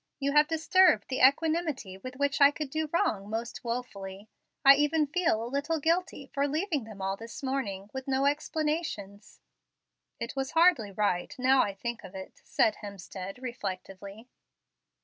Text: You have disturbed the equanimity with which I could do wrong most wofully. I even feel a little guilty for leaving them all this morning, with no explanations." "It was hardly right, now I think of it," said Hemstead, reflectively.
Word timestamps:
You 0.17 0.31
have 0.33 0.47
disturbed 0.47 1.09
the 1.09 1.19
equanimity 1.21 1.95
with 1.99 2.15
which 2.15 2.41
I 2.41 2.49
could 2.49 2.71
do 2.71 2.89
wrong 2.91 3.29
most 3.29 3.63
wofully. 3.63 4.29
I 4.65 4.73
even 4.73 5.05
feel 5.05 5.43
a 5.43 5.45
little 5.45 5.79
guilty 5.79 6.25
for 6.33 6.47
leaving 6.47 6.85
them 6.85 7.03
all 7.03 7.15
this 7.15 7.43
morning, 7.43 7.87
with 7.93 8.07
no 8.07 8.25
explanations." 8.25 9.41
"It 10.19 10.35
was 10.35 10.53
hardly 10.57 10.91
right, 10.91 11.35
now 11.37 11.61
I 11.61 11.75
think 11.75 12.03
of 12.03 12.15
it," 12.15 12.41
said 12.43 12.77
Hemstead, 12.77 13.37
reflectively. 13.43 14.27